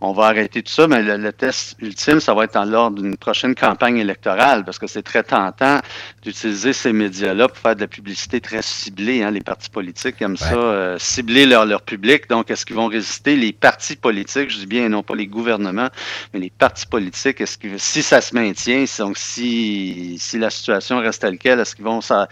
on 0.00 0.12
va 0.12 0.26
arrêter 0.26 0.62
tout 0.62 0.72
ça, 0.72 0.86
mais 0.86 1.02
le, 1.02 1.32
test 1.32 1.76
ultime, 1.80 2.20
ça 2.20 2.32
va 2.34 2.44
être 2.44 2.56
en 2.56 2.64
l'ordre 2.64 3.02
d'une 3.02 3.16
prochaine 3.16 3.54
campagne 3.54 3.98
électorale, 3.98 4.64
parce 4.64 4.78
que 4.78 4.86
c'est 4.86 5.02
très 5.02 5.24
tentant 5.24 5.80
d'utiliser 6.22 6.72
ces 6.72 6.92
médias-là 6.92 7.48
pour 7.48 7.58
faire 7.58 7.74
de 7.74 7.80
la 7.80 7.88
publicité 7.88 8.40
très 8.40 8.62
ciblée. 8.62 9.22
Hein. 9.22 9.32
Les 9.32 9.40
partis 9.40 9.70
politiques 9.70 10.22
aiment 10.22 10.36
ça, 10.36 10.54
euh, 10.54 10.98
cibler 10.98 11.46
leur, 11.46 11.66
leur 11.66 11.82
public. 11.82 12.28
Donc, 12.28 12.50
est-ce 12.50 12.64
qu'ils 12.64 12.76
vont 12.76 12.86
résister? 12.86 13.34
Les 13.34 13.52
partis 13.52 13.96
politiques, 13.96 14.50
je 14.50 14.58
dis 14.58 14.66
bien, 14.66 14.88
non 14.88 15.02
pas 15.02 15.16
les 15.16 15.26
gouvernements, 15.26 15.88
mais 16.32 16.40
les 16.40 16.50
partis 16.50 16.86
politiques, 16.86 17.40
est-ce 17.40 17.58
que 17.58 17.76
si 17.76 18.02
ça 18.02 18.20
se 18.20 18.34
maintient, 18.34 18.84
donc 18.98 19.18
si, 19.18 20.16
si 20.20 20.38
la 20.38 20.50
situation 20.50 21.00
reste 21.00 21.22
telle 21.22 21.38
quelle, 21.38 21.58
est-ce 21.58 21.74
qu'ils 21.74 21.84
vont 21.84 22.00
ça, 22.00 22.28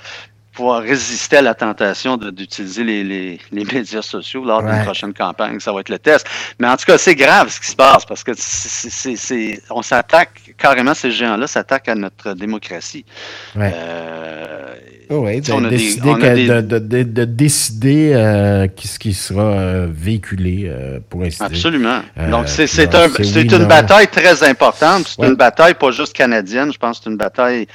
pouvoir 0.56 0.82
résister 0.82 1.36
à 1.36 1.42
la 1.42 1.54
tentation 1.54 2.16
d'utiliser 2.16 2.82
les, 2.82 3.04
les, 3.04 3.38
les, 3.52 3.64
médias 3.64 4.02
sociaux 4.02 4.44
lors 4.44 4.62
d'une 4.62 4.82
prochaine 4.82 5.12
campagne. 5.12 5.60
Ça 5.60 5.72
va 5.72 5.80
être 5.80 5.90
le 5.90 5.98
test. 5.98 6.26
Mais 6.58 6.66
en 6.66 6.76
tout 6.76 6.86
cas, 6.86 6.98
c'est 6.98 7.14
grave 7.14 7.50
ce 7.50 7.60
qui 7.60 7.66
se 7.68 7.76
passe 7.76 8.04
parce 8.04 8.24
que 8.24 8.32
c'est, 8.36 9.62
on 9.70 9.82
s'attaque 9.82 10.54
carrément, 10.56 10.94
ces 10.94 11.10
géants-là 11.10 11.46
s'attaquent 11.46 11.90
à 11.90 11.94
notre 11.94 12.32
démocratie. 12.32 13.04
Ouais. 13.54 13.72
Euh, 13.74 14.74
oui, 15.10 15.40
de, 15.40 15.68
décider, 15.68 17.04
de, 17.04 17.24
décider 17.24 18.12
euh, 18.14 18.66
ce 18.82 18.98
qui 18.98 19.14
sera 19.14 19.42
euh, 19.42 19.88
véhiculé 19.90 20.72
pour 21.10 21.22
ainsi 21.22 21.42
Absolument. 21.42 22.00
Donc, 22.30 22.48
c'est, 22.48 22.66
c'est, 22.66 22.94
un, 22.94 23.08
c'est 23.22 23.52
une 23.52 23.66
bataille 23.66 24.08
très 24.08 24.42
importante. 24.42 25.14
C'est 25.16 25.26
une 25.26 25.34
bataille 25.34 25.74
pas 25.74 25.90
juste 25.90 26.14
canadienne. 26.14 26.72
Je 26.72 26.78
pense 26.78 26.98
que 26.98 27.04
c'est 27.04 27.10
une 27.10 27.18
bataille 27.18 27.66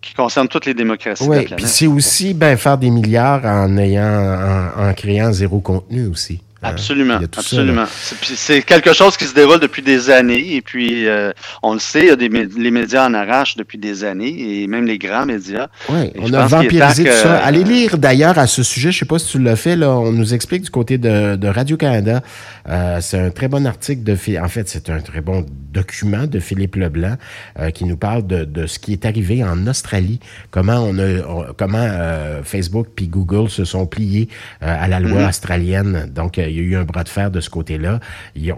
qui 0.00 0.14
concerne 0.14 0.48
toutes 0.48 0.66
les 0.66 0.74
démocraties 0.74 1.24
oui, 1.26 1.46
puis 1.56 1.66
c'est 1.66 1.86
aussi 1.86 2.34
ben, 2.34 2.56
faire 2.56 2.78
des 2.78 2.90
milliards 2.90 3.44
en 3.44 3.76
ayant 3.76 4.72
en, 4.76 4.92
créant 4.94 5.32
zéro 5.32 5.60
contenu 5.60 6.06
aussi. 6.06 6.40
Absolument, 6.62 7.14
absolument. 7.14 7.86
C'est 8.22 8.62
quelque 8.62 8.92
chose 8.92 9.16
qui 9.16 9.24
se 9.24 9.34
déroule 9.34 9.60
depuis 9.60 9.80
des 9.80 10.10
années 10.10 10.56
et 10.56 10.60
puis 10.60 11.08
euh, 11.08 11.32
on 11.62 11.72
le 11.72 11.78
sait, 11.78 12.00
il 12.00 12.06
y 12.08 12.10
a 12.10 12.16
des, 12.16 12.28
les 12.28 12.70
médias 12.70 13.06
en 13.06 13.14
arrachent 13.14 13.56
depuis 13.56 13.78
des 13.78 14.04
années 14.04 14.62
et 14.62 14.66
même 14.66 14.84
les 14.84 14.98
grands 14.98 15.24
médias. 15.24 15.68
Oui, 15.88 16.12
on 16.18 16.32
a 16.34 16.46
vampirisé 16.46 17.04
tout 17.04 17.12
ça. 17.12 17.38
Allez 17.38 17.64
lire 17.64 17.96
d'ailleurs 17.96 18.38
à 18.38 18.46
ce 18.46 18.62
sujet, 18.62 18.92
je 18.92 18.98
sais 18.98 19.06
pas 19.06 19.18
si 19.18 19.28
tu 19.28 19.38
l'as 19.38 19.56
fait, 19.56 19.74
là, 19.74 19.90
on 19.90 20.12
nous 20.12 20.34
explique 20.34 20.62
du 20.62 20.70
côté 20.70 20.98
de, 20.98 21.36
de 21.36 21.48
Radio-Canada. 21.48 22.22
Euh, 22.68 22.98
c'est 23.00 23.18
un 23.18 23.30
très 23.30 23.48
bon 23.48 23.66
article 23.66 24.02
de 24.02 24.16
en 24.38 24.48
fait, 24.48 24.68
c'est 24.68 24.90
un 24.90 25.00
très 25.00 25.22
bon 25.22 25.46
document 25.72 26.26
de 26.26 26.40
Philippe 26.40 26.76
Leblanc 26.76 27.16
euh, 27.58 27.70
qui 27.70 27.84
nous 27.84 27.96
parle 27.96 28.26
de, 28.26 28.44
de, 28.44 28.66
ce 28.66 28.78
qui 28.78 28.92
est 28.92 29.06
arrivé 29.06 29.42
en 29.42 29.66
Australie, 29.66 30.20
comment 30.50 30.78
on 30.78 30.98
a 30.98 31.52
comment 31.56 31.78
euh, 31.78 32.42
Facebook 32.42 32.88
puis 32.94 33.08
Google 33.08 33.48
se 33.48 33.64
sont 33.64 33.86
pliés 33.86 34.28
à 34.60 34.88
la 34.88 35.00
loi 35.00 35.22
mm-hmm. 35.22 35.28
australienne. 35.28 36.10
Donc 36.14 36.38
il 36.50 36.56
y 36.56 36.60
a 36.60 36.62
eu 36.62 36.76
un 36.76 36.84
bras 36.84 37.04
de 37.04 37.08
fer 37.08 37.30
de 37.30 37.40
ce 37.40 37.50
côté-là. 37.50 38.00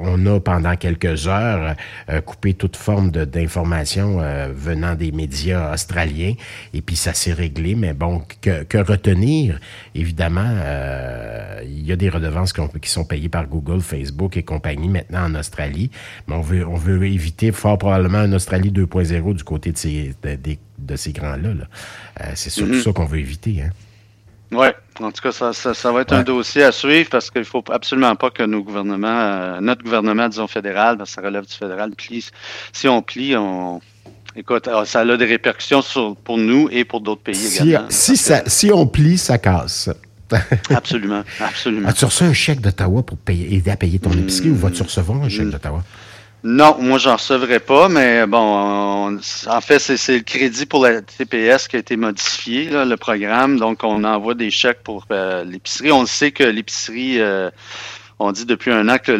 On 0.00 0.26
a, 0.26 0.40
pendant 0.40 0.76
quelques 0.76 1.26
heures, 1.28 1.76
euh, 2.08 2.20
coupé 2.20 2.54
toute 2.54 2.76
forme 2.76 3.10
d'information 3.10 4.20
euh, 4.20 4.48
venant 4.54 4.94
des 4.94 5.12
médias 5.12 5.72
australiens. 5.72 6.34
Et 6.74 6.82
puis, 6.82 6.96
ça 6.96 7.14
s'est 7.14 7.32
réglé. 7.32 7.74
Mais 7.74 7.94
bon, 7.94 8.22
que, 8.40 8.78
retenir? 8.78 9.58
Évidemment, 9.94 10.46
euh, 10.46 11.62
il 11.64 11.86
y 11.86 11.92
a 11.92 11.96
des 11.96 12.08
redevances 12.08 12.52
qui 12.52 12.90
sont 12.90 13.04
payées 13.04 13.28
par 13.28 13.46
Google, 13.46 13.80
Facebook 13.80 14.36
et 14.36 14.42
compagnie 14.42 14.88
maintenant 14.88 15.24
en 15.24 15.34
Australie. 15.34 15.90
Mais 16.26 16.34
on 16.34 16.40
veut, 16.40 16.66
on 16.66 16.76
veut 16.76 17.04
éviter 17.06 17.52
fort 17.52 17.78
probablement 17.78 18.24
une 18.24 18.34
Australie 18.34 18.70
2.0 18.70 19.34
du 19.34 19.44
côté 19.44 19.72
de 19.72 19.78
ces, 19.78 20.14
de, 20.22 20.96
ces 20.96 21.12
grands-là. 21.12 21.52
C'est 22.34 22.50
surtout 22.50 22.74
mm-hmm. 22.74 22.82
ça 22.82 22.92
qu'on 22.92 23.04
veut 23.04 23.18
éviter. 23.18 23.62
Hein? 23.62 23.70
Oui, 24.52 24.66
en 25.00 25.10
tout 25.10 25.22
cas, 25.22 25.32
ça, 25.32 25.52
ça, 25.52 25.92
va 25.92 26.02
être 26.02 26.12
un 26.12 26.22
dossier 26.22 26.62
à 26.62 26.72
suivre 26.72 27.08
parce 27.10 27.30
qu'il 27.30 27.40
ne 27.40 27.46
faut 27.46 27.64
absolument 27.70 28.14
pas 28.16 28.30
que 28.30 28.42
nos 28.42 28.62
gouvernements, 28.62 29.08
euh, 29.08 29.60
notre 29.60 29.82
gouvernement, 29.82 30.28
disons 30.28 30.46
fédéral, 30.46 30.98
parce 30.98 31.10
que 31.10 31.14
ça 31.14 31.26
relève 31.26 31.46
du 31.46 31.54
fédéral, 31.54 31.92
plie. 31.92 32.28
Si 32.72 32.86
on 32.86 33.00
plie, 33.02 33.34
on, 33.36 33.80
Écoute, 34.34 34.66
ah, 34.72 34.84
ça 34.86 35.00
a 35.00 35.16
des 35.16 35.24
répercussions 35.26 35.82
sur, 35.82 36.16
pour 36.16 36.38
nous 36.38 36.68
et 36.70 36.84
pour 36.84 37.00
d'autres 37.02 37.22
pays 37.22 37.54
également. 37.54 37.86
Si, 37.90 38.16
ça, 38.16 38.42
si 38.46 38.70
on 38.72 38.86
plie, 38.86 39.18
ça 39.18 39.36
casse. 39.38 39.90
absolument, 40.70 41.22
absolument. 41.40 41.88
As-tu 41.88 42.06
reçu 42.06 42.24
un 42.24 42.32
chèque 42.32 42.60
d'Ottawa 42.60 43.02
pour 43.02 43.18
payer, 43.18 43.54
aider 43.54 43.70
à 43.70 43.76
payer 43.76 43.98
ton 43.98 44.12
épicerie 44.12 44.48
ou 44.48 44.54
vas-tu 44.54 44.82
recevoir 44.82 45.22
un 45.22 45.28
chèque 45.28 45.46
hmm. 45.46 45.50
d'Ottawa? 45.50 45.84
Non, 46.44 46.76
moi, 46.80 46.98
j'en 46.98 47.14
recevrai 47.14 47.60
pas, 47.60 47.88
mais 47.88 48.26
bon, 48.26 49.16
en 49.46 49.60
fait, 49.60 49.78
c'est 49.78 50.16
le 50.16 50.24
crédit 50.24 50.66
pour 50.66 50.84
la 50.84 51.00
TPS 51.00 51.68
qui 51.68 51.76
a 51.76 51.78
été 51.78 51.96
modifié, 51.96 52.68
le 52.70 52.96
programme. 52.96 53.60
Donc, 53.60 53.84
on 53.84 54.02
envoie 54.02 54.34
des 54.34 54.50
chèques 54.50 54.82
pour 54.82 55.06
euh, 55.12 55.44
l'épicerie. 55.44 55.92
On 55.92 56.04
sait 56.04 56.32
que 56.32 56.42
l'épicerie, 56.42 57.20
euh, 57.20 57.48
on 58.22 58.32
dit 58.32 58.44
depuis 58.44 58.70
un 58.70 58.88
an 58.88 58.98
que 58.98 59.12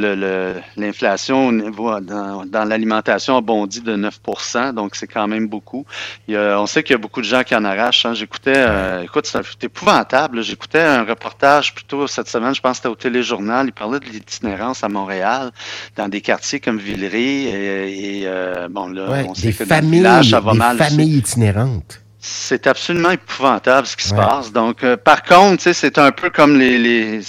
l'inflation 0.76 1.52
dans, 1.52 2.44
dans 2.47 2.64
l'alimentation 2.64 3.37
a 3.37 3.40
bondi 3.40 3.80
de 3.80 3.97
9% 3.97 4.73
donc 4.73 4.94
c'est 4.94 5.06
quand 5.06 5.28
même 5.28 5.49
beaucoup. 5.49 5.85
on 6.28 6.66
sait 6.66 6.82
qu'il 6.82 6.94
y 6.94 6.94
a 6.94 6.99
beaucoup 6.99 7.21
de 7.21 7.26
gens 7.26 7.42
qui 7.42 7.54
en 7.54 7.64
arrachent. 7.64 8.06
Hein. 8.06 8.14
J'écoutais, 8.14 8.54
euh, 8.56 9.02
écoute, 9.02 9.26
c'est 9.26 9.64
épouvantable. 9.64 10.42
J'écoutais 10.42 10.80
un 10.80 11.04
reportage 11.04 11.75
plutôt 11.75 12.06
cette 12.06 12.28
semaine, 12.28 12.54
je 12.54 12.61
pense 12.61 12.73
que 12.73 12.76
c'était 12.76 12.88
au 12.88 12.94
téléjournal, 12.94 13.66
il 13.66 13.73
parlait 13.73 14.00
de 14.00 14.06
l'itinérance 14.06 14.85
à 14.85 14.88
Montréal, 14.88 15.50
dans 15.97 16.09
des 16.09 16.21
quartiers 16.21 16.61
comme 16.61 16.78
Villeray. 16.78 17.44
Et, 17.44 18.23
euh, 18.25 18.68
bon, 18.68 18.88
là, 18.88 19.25
on 19.28 19.35
sait 19.35 19.52
que 19.52 19.64
familles, 19.64 20.02
dans 20.02 20.18
le 20.18 20.25
ça 20.25 20.40
va 20.40 20.54
mal. 20.54 20.76
familles 20.78 21.18
itinérantes. 21.18 22.00
C'est 22.25 22.68
absolument 22.68 23.11
épouvantable 23.11 23.87
ce 23.87 23.97
qui 23.97 24.06
se 24.06 24.14
passe. 24.14 24.52
Donc, 24.52 24.85
euh, 24.85 24.97
par 24.97 25.25
contre, 25.25 25.73
c'est 25.73 25.99
un 25.99 26.12
peu 26.12 26.30
comme 26.30 26.56
les, 26.56 26.78
les 26.78 27.21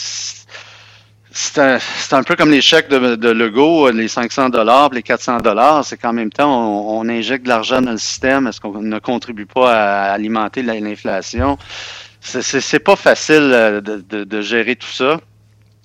c'est 1.36 1.58
un, 1.60 1.80
un, 2.12 2.24
peu 2.24 2.36
comme 2.36 2.52
les 2.52 2.62
chèques 2.62 2.90
de, 2.90 3.16
de 3.16 3.30
Lego, 3.30 3.90
les 3.90 4.08
500 4.08 4.50
dollars, 4.50 4.90
les 4.92 5.02
400 5.02 5.38
dollars. 5.38 5.84
C'est 5.84 5.98
qu'en 5.98 6.14
même 6.14 6.32
temps, 6.32 6.96
on, 6.96 7.10
injecte 7.10 7.44
de 7.46 7.50
l'argent 7.50 7.82
dans 7.82 7.92
le 7.92 7.98
système. 7.98 8.46
Est-ce 8.46 8.62
qu'on 8.62 8.82
ne 8.82 9.00
contribue 9.00 9.48
pas 9.48 9.74
à 9.74 10.12
alimenter 10.14 10.62
l'inflation? 10.62 11.58
C'est 12.22 12.80
pas 12.80 12.96
facile 12.96 13.52
euh, 13.52 13.82
de, 13.82 14.24
de, 14.24 14.42
gérer 14.42 14.76
tout 14.76 14.88
ça. 14.92 15.20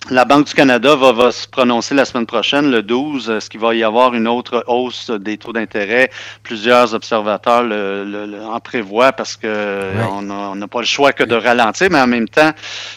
La 0.09 0.25
Banque 0.25 0.47
du 0.47 0.53
Canada 0.53 0.95
va, 0.95 1.31
se 1.31 1.47
prononcer 1.47 1.93
la 1.93 2.03
semaine 2.03 2.25
prochaine, 2.25 2.71
le 2.71 2.81
12. 2.81 3.29
Est-ce 3.29 3.49
qu'il 3.49 3.59
va 3.59 3.75
y 3.75 3.83
avoir 3.83 4.15
une 4.15 4.27
autre 4.27 4.63
hausse 4.67 5.11
des 5.11 5.37
taux 5.37 5.53
d'intérêt? 5.53 6.09
Plusieurs 6.41 6.95
observateurs 6.95 7.63
le, 7.63 8.39
en 8.43 8.59
prévoient 8.59 9.11
parce 9.11 9.35
que 9.35 9.91
on 10.11 10.55
n'a 10.55 10.67
pas 10.67 10.79
le 10.79 10.85
choix 10.85 11.11
que 11.13 11.23
de 11.23 11.35
ralentir, 11.35 11.89
mais 11.91 12.01
en 12.01 12.07
même 12.07 12.27
temps, 12.27 12.51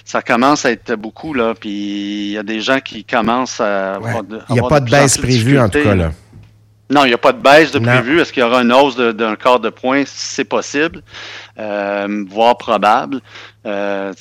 ça 0.04 0.22
commence 0.22 0.64
à 0.64 0.70
être 0.70 0.94
beaucoup. 0.94 1.34
Là, 1.34 1.54
puis 1.58 1.70
il 1.70 2.30
y 2.30 2.38
a 2.38 2.42
des 2.42 2.60
gens 2.60 2.80
qui 2.80 3.04
commencent 3.04 3.60
à. 3.60 3.98
il 4.48 4.54
n'y 4.54 4.60
a 4.60 4.68
pas 4.68 4.80
de, 4.80 4.90
baisse 4.90 5.18
prévue, 5.18 5.58
en 5.58 5.68
tout 5.68 5.82
cas. 5.82 5.94
Là. 5.94 6.12
Non, 6.92 7.04
il 7.06 7.08
n'y 7.08 7.14
a 7.14 7.18
pas 7.18 7.32
de 7.32 7.40
baisse 7.40 7.72
de 7.72 7.78
prévu. 7.78 8.20
Est-ce 8.20 8.32
qu'il 8.32 8.42
y 8.42 8.46
aura 8.46 8.60
une 8.60 8.72
hausse 8.72 8.96
d'un 8.96 9.34
quart 9.34 9.60
de 9.60 9.70
point? 9.70 10.02
C'est 10.06 10.44
possible, 10.44 11.02
voire 11.56 12.56
probable. 12.58 13.20
Euh, 13.66 14.12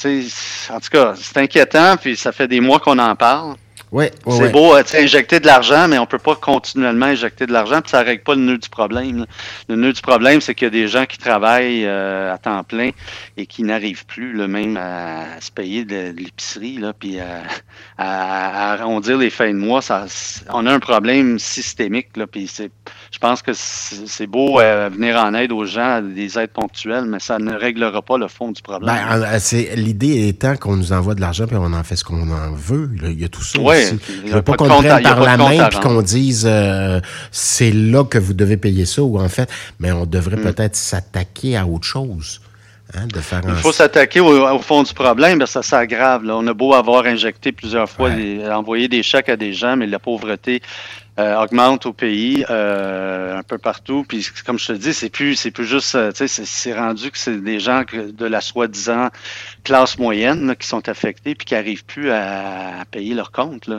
en 0.69 0.79
tout 0.79 0.89
cas, 0.91 1.13
c'est 1.15 1.37
inquiétant, 1.37 1.97
puis 1.97 2.15
ça 2.15 2.31
fait 2.31 2.47
des 2.47 2.59
mois 2.59 2.79
qu'on 2.79 2.99
en 2.99 3.15
parle. 3.15 3.55
Ouais, 3.91 4.09
c'est 4.25 4.53
beau 4.53 4.73
euh, 4.73 4.83
injecter 4.93 5.41
de 5.41 5.45
l'argent, 5.45 5.89
mais 5.89 5.97
on 5.97 6.05
peut 6.05 6.17
pas 6.17 6.35
continuellement 6.35 7.07
injecter 7.07 7.45
de 7.45 7.51
l'argent, 7.51 7.81
puis 7.81 7.89
ça 7.89 8.01
règle 8.01 8.23
pas 8.23 8.35
le 8.35 8.41
nœud 8.41 8.57
du 8.57 8.69
problème. 8.69 9.25
Le 9.67 9.75
nœud 9.75 9.91
du 9.91 10.01
problème, 10.01 10.39
c'est 10.39 10.55
qu'il 10.55 10.67
y 10.67 10.67
a 10.67 10.71
des 10.71 10.87
gens 10.87 11.05
qui 11.05 11.17
travaillent 11.17 11.85
euh, 11.85 12.33
à 12.33 12.37
temps 12.37 12.63
plein 12.63 12.91
et 13.35 13.45
qui 13.45 13.63
n'arrivent 13.63 14.05
plus 14.05 14.31
le 14.31 14.47
même 14.47 14.77
à, 14.77 15.41
se 15.41 15.51
payer 15.51 15.83
de, 15.83 16.13
l'épicerie, 16.15 16.77
là, 16.77 16.93
puis 16.97 17.19
à, 17.19 17.41
à, 17.97 18.71
arrondir 18.71 19.17
les 19.17 19.29
fins 19.29 19.51
de 19.51 19.57
mois. 19.57 19.81
Ça, 19.81 20.05
on 20.53 20.65
a 20.67 20.71
un 20.71 20.79
problème 20.79 21.37
systémique, 21.37 22.15
là, 22.15 22.27
puis 22.27 22.47
c'est 22.47 22.71
je 23.11 23.19
pense 23.19 23.41
que 23.41 23.51
c'est 23.53 24.25
beau 24.25 24.61
euh, 24.61 24.89
venir 24.89 25.17
en 25.17 25.33
aide 25.33 25.51
aux 25.51 25.65
gens, 25.65 26.01
des 26.01 26.39
aides 26.39 26.51
ponctuelles, 26.51 27.03
mais 27.03 27.19
ça 27.19 27.39
ne 27.39 27.53
réglera 27.53 28.01
pas 28.01 28.17
le 28.17 28.29
fond 28.29 28.51
du 28.51 28.61
problème. 28.61 28.95
Ben, 28.95 29.21
euh, 29.21 29.75
l'idée 29.75 30.29
étant 30.29 30.55
qu'on 30.55 30.77
nous 30.77 30.93
envoie 30.93 31.13
de 31.13 31.19
l'argent 31.19 31.45
puis 31.45 31.57
on 31.57 31.73
en 31.73 31.83
fait 31.83 31.97
ce 31.97 32.05
qu'on 32.05 32.31
en 32.31 32.53
veut. 32.53 32.89
Il 33.03 33.19
y 33.19 33.25
a 33.25 33.27
tout 33.27 33.43
ça 33.43 33.59
aussi. 33.59 33.99
Je 34.25 34.33
veux 34.33 34.41
pas 34.41 34.53
qu'on 34.53 34.67
prenne 34.67 35.03
par 35.03 35.19
la 35.19 35.35
main 35.35 35.67
puis 35.69 35.79
qu'on 35.81 36.01
dise 36.01 36.47
euh, 36.49 37.01
c'est 37.31 37.71
là 37.71 38.05
que 38.05 38.17
vous 38.17 38.33
devez 38.33 38.55
payer 38.55 38.85
ça 38.85 39.01
ou 39.01 39.19
en 39.19 39.27
fait, 39.27 39.51
mais 39.79 39.91
on 39.91 40.05
devrait 40.05 40.37
mm. 40.37 40.43
peut-être 40.43 40.77
s'attaquer 40.77 41.57
à 41.57 41.67
autre 41.67 41.85
chose. 41.85 42.39
Hein, 42.93 43.07
de 43.07 43.19
faire 43.21 43.41
Il 43.47 43.55
faut 43.55 43.71
s'attaquer 43.71 44.19
au, 44.19 44.59
fond 44.59 44.83
du 44.83 44.93
problème, 44.93 45.39
ben 45.39 45.45
ça 45.45 45.63
s'aggrave. 45.63 46.23
On 46.25 46.45
a 46.47 46.53
beau 46.53 46.73
avoir 46.73 47.05
injecté 47.05 47.53
plusieurs 47.53 47.89
fois, 47.89 48.09
envoyé 48.51 48.89
des 48.89 49.01
chèques 49.01 49.29
à 49.29 49.37
des 49.37 49.53
gens, 49.53 49.77
mais 49.77 49.87
la 49.87 49.99
pauvreté 49.99 50.61
euh, 51.19 51.35
augmente 51.35 51.85
au 51.85 51.91
pays 51.91 52.45
euh, 52.49 53.37
un 53.37 53.43
peu 53.43 53.57
partout. 53.57 54.05
Puis 54.07 54.25
comme 54.45 54.57
je 54.57 54.67
te 54.67 54.71
dis, 54.71 54.93
c'est 54.93 55.09
plus 55.09 55.35
c'est 55.35 55.51
plus 55.51 55.65
juste, 55.65 55.93
euh, 55.95 56.13
tu 56.13 56.25
sais, 56.25 56.45
c'est 56.45 56.73
rendu 56.73 57.11
que 57.11 57.17
c'est 57.17 57.43
des 57.43 57.59
gens 57.59 57.83
de 57.93 58.25
la 58.25 58.39
soi-disant 58.39 59.09
classe 59.65 59.99
moyenne 59.99 60.55
qui 60.57 60.65
sont 60.65 60.87
affectés 60.87 61.35
puis 61.35 61.45
qui 61.45 61.53
n'arrivent 61.53 61.83
plus 61.83 62.11
à, 62.11 62.85
payer 62.89 63.13
leurs 63.13 63.31
comptes. 63.31 63.67
Là. 63.67 63.75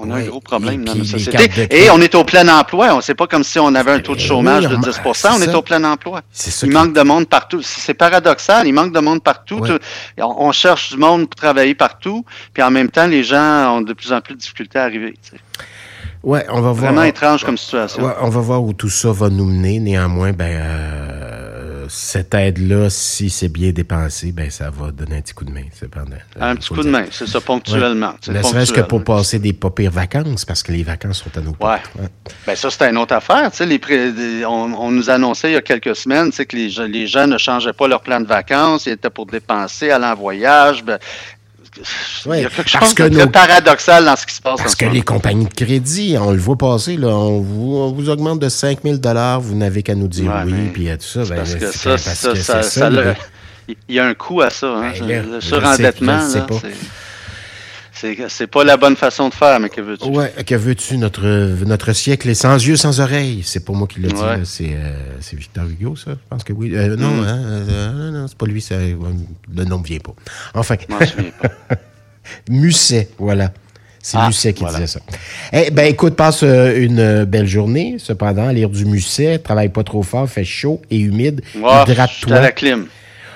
On 0.00 0.10
a 0.10 0.16
un 0.16 0.24
gros 0.24 0.40
problème 0.40 0.84
dans 0.84 0.94
la 0.94 1.04
société. 1.04 1.68
Et 1.70 1.88
on 1.90 2.00
est 2.00 2.16
au 2.16 2.24
plein 2.24 2.48
emploi. 2.48 2.96
On 2.96 3.00
sait 3.00 3.14
pas 3.14 3.28
comme 3.28 3.44
si 3.44 3.60
on 3.60 3.74
avait 3.76 3.92
un 3.92 4.00
taux 4.00 4.16
de 4.16 4.20
chômage 4.20 4.64
de 4.66 4.74
10% 4.74 5.36
On 5.36 5.42
est 5.42 5.54
au 5.54 5.62
plein 5.62 5.84
emploi. 5.84 6.22
Il 6.64 6.72
manque 6.72 6.94
de 6.94 7.02
monde 7.02 7.28
partout. 7.28 7.62
C'est 7.62 7.94
paradoxal. 7.94 8.66
Il 8.66 8.72
manque 8.72 8.92
de 8.92 9.00
monde 9.00 9.22
partout. 9.22 9.62
On, 10.18 10.50
cherche 10.50 10.90
du 10.90 10.96
monde 10.96 11.28
pour 11.30 11.36
travailler 11.36 11.76
partout. 11.76 12.24
Puis 12.52 12.62
en 12.62 12.72
même 12.72 12.90
temps, 12.90 13.06
les 13.06 13.22
gens 13.22 13.76
ont 13.76 13.82
de 13.82 13.92
plus 13.92 14.12
en 14.12 14.20
plus 14.20 14.34
de 14.34 14.40
difficultés 14.40 14.80
à 14.80 14.82
arriver. 14.82 15.14
Ouais, 16.22 16.44
on 16.48 16.60
va 16.60 16.72
voir. 16.72 16.92
Vraiment 16.92 17.02
étrange 17.02 17.44
comme 17.44 17.58
situation. 17.58 18.04
Ouais, 18.04 18.12
on 18.20 18.28
va 18.28 18.40
voir 18.40 18.62
où 18.62 18.72
tout 18.72 18.88
ça 18.88 19.10
va 19.10 19.28
nous 19.28 19.44
mener. 19.44 19.80
Néanmoins, 19.80 20.32
ben, 20.32 20.60
euh, 20.62 21.86
cette 21.88 22.32
aide-là, 22.32 22.90
si 22.90 23.28
c'est 23.28 23.48
bien 23.48 23.72
dépensé, 23.72 24.30
ben, 24.30 24.48
ça 24.48 24.70
va 24.70 24.92
donner 24.92 25.16
un 25.16 25.20
petit 25.20 25.34
coup 25.34 25.44
de 25.44 25.50
main. 25.50 25.64
Cependant, 25.78 26.16
un 26.40 26.54
petit 26.54 26.68
coup 26.68 26.82
de 26.82 26.90
main, 26.90 27.06
c'est 27.10 27.26
ça, 27.26 27.40
ponctuellement. 27.40 28.14
Ne 28.28 28.42
serait-ce 28.42 28.72
que 28.72 28.82
pour 28.82 29.02
passer 29.02 29.40
des 29.40 29.52
pas 29.52 29.70
pires 29.70 29.90
vacances, 29.90 30.44
parce 30.44 30.62
que 30.62 30.70
les 30.70 30.84
vacances 30.84 31.22
sont 31.22 31.36
à 31.36 31.40
nos. 31.40 31.56
Ouais. 31.60 32.08
Ben, 32.46 32.54
ça, 32.54 32.70
c'est 32.70 32.88
une 32.88 32.98
autre 32.98 33.14
affaire. 33.14 33.50
On, 34.48 34.72
on, 34.74 34.90
nous 34.92 35.10
annonçait 35.10 35.50
il 35.50 35.54
y 35.54 35.56
a 35.56 35.62
quelques 35.62 35.96
semaines 35.96 36.30
que 36.30 36.56
les, 36.56 36.68
les 36.88 37.06
gens 37.06 37.26
ne 37.26 37.38
changeaient 37.38 37.72
pas 37.72 37.88
leur 37.88 38.00
plan 38.00 38.20
de 38.20 38.26
vacances, 38.26 38.86
ils 38.86 38.92
étaient 38.92 39.10
pour 39.10 39.26
dépenser, 39.26 39.90
aller 39.90 40.06
en 40.06 40.14
voyage. 40.14 40.84
Ben, 40.84 40.98
il 42.26 42.40
y 42.40 42.44
a 42.44 42.50
quelque 42.50 42.68
chose 42.68 42.94
de 42.94 43.08
très 43.08 43.26
paradoxal 43.28 44.04
dans 44.04 44.16
ce 44.16 44.26
qui 44.26 44.34
se 44.34 44.42
passe. 44.42 44.60
Parce 44.60 44.74
que 44.74 44.86
les 44.86 45.02
compagnies 45.02 45.46
de 45.46 45.54
crédit, 45.54 46.16
on 46.20 46.32
le 46.32 46.38
voit 46.38 46.56
passer, 46.56 46.96
là, 46.96 47.08
on, 47.08 47.40
vous, 47.40 47.94
vous 47.94 48.08
augmente 48.08 48.40
de 48.40 48.48
5 48.48 48.80
000 48.82 48.96
vous 49.40 49.54
n'avez 49.54 49.82
qu'à 49.82 49.94
nous 49.94 50.08
dire 50.08 50.32
oui, 50.46 50.70
puis 50.72 50.86
tout 50.98 51.06
ça. 51.06 51.24
Ben, 51.24 51.36
parce 51.36 51.54
que 51.54 51.72
ça, 51.72 51.96
ça, 51.98 52.62
ça, 52.62 52.90
il 53.88 53.94
y 53.94 53.98
a 53.98 54.06
un 54.06 54.14
coût 54.14 54.40
à 54.42 54.50
ça, 54.50 54.66
hein, 54.66 54.92
ben, 55.00 55.30
le 55.30 55.40
surendettement. 55.40 56.20
C'est 58.28 58.46
pas 58.48 58.64
la 58.64 58.76
bonne 58.76 58.96
façon 58.96 59.28
de 59.28 59.34
faire, 59.34 59.60
mais 59.60 59.68
que 59.68 59.80
veux-tu? 59.80 60.08
Ouais, 60.08 60.32
que 60.44 60.54
veux-tu? 60.54 60.98
Notre, 60.98 61.24
notre 61.64 61.92
siècle 61.92 62.28
est 62.28 62.34
sans 62.34 62.56
yeux, 62.56 62.76
sans 62.76 63.00
oreilles? 63.00 63.42
C'est 63.44 63.64
pas 63.64 63.72
moi 63.72 63.86
qui 63.86 64.00
le 64.00 64.08
dis, 64.08 64.22
euh, 64.22 64.94
c'est 65.20 65.36
Victor 65.36 65.64
Hugo, 65.66 65.94
ça? 65.94 66.12
Je 66.12 66.16
pense 66.28 66.42
que 66.42 66.52
oui. 66.52 66.74
Euh, 66.74 66.96
non, 66.96 67.10
mm. 67.10 67.24
hein, 67.24 67.38
euh, 67.38 68.10
non, 68.22 68.28
c'est 68.28 68.38
pas 68.38 68.46
lui, 68.46 68.64
le 68.70 69.64
nom 69.64 69.78
ne 69.80 69.84
vient 69.84 69.98
pas. 69.98 70.14
Enfin. 70.54 70.76
Pas. 70.76 70.98
Musset, 72.48 73.08
voilà. 73.18 73.52
C'est 74.00 74.16
Ah, 74.18 74.26
Musset 74.26 74.52
qui 74.52 74.62
voilà. 74.62 74.78
disait 74.80 74.98
ça. 74.98 75.00
Eh 75.52 75.70
ben, 75.70 75.84
écoute, 75.86 76.14
passe 76.16 76.42
euh, 76.42 76.76
une 76.80 77.24
belle 77.24 77.46
journée. 77.46 77.96
Cependant, 77.98 78.48
lire 78.50 78.68
du 78.70 78.84
Musset, 78.84 79.38
travaille 79.38 79.68
pas 79.68 79.84
trop 79.84 80.02
fort, 80.02 80.28
fait 80.28 80.44
chaud 80.44 80.82
et 80.90 80.98
humide. 80.98 81.42
Suis 81.50 81.64
à 81.64 81.84
Hydrate-toi. 81.86 82.40
la 82.40 82.52
clim. 82.52 82.86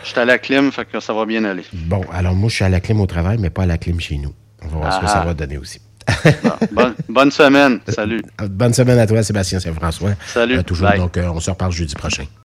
Je 0.02 0.08
suis 0.10 0.18
à 0.20 0.24
la 0.24 0.38
clim, 0.38 0.70
fait 0.72 0.84
que 0.84 0.98
ça 1.00 1.12
va 1.12 1.24
bien 1.26 1.44
aller. 1.44 1.64
Bon, 1.72 2.02
alors 2.12 2.34
moi, 2.34 2.48
je 2.48 2.54
suis 2.56 2.64
à 2.64 2.68
la 2.68 2.80
clim 2.80 3.00
au 3.00 3.06
travail, 3.06 3.38
mais 3.40 3.50
pas 3.50 3.62
à 3.62 3.66
la 3.66 3.78
clim 3.78 4.00
chez 4.00 4.16
nous. 4.18 4.32
On 4.62 4.68
va 4.68 4.76
voir 4.78 4.94
ce 4.94 5.00
que 5.00 5.04
Ah. 5.06 5.08
ça 5.08 5.20
va 5.24 5.34
donner 5.34 5.58
aussi. 5.58 5.80
Bon, 6.24 6.50
bonne, 6.72 6.94
bonne 7.08 7.30
semaine. 7.32 7.80
Salut. 7.88 8.22
Bonne 8.48 8.72
semaine 8.72 8.98
à 9.00 9.06
toi, 9.08 9.24
Sébastien 9.24 9.58
Saint-François. 9.58 10.10
Salut. 10.32 10.58
Euh, 10.58 10.62
toujours, 10.62 10.88
Bye. 10.88 10.98
donc, 11.00 11.16
euh, 11.16 11.26
on 11.28 11.40
se 11.40 11.50
reparle 11.50 11.72
jeudi 11.72 11.94
prochain. 11.96 12.26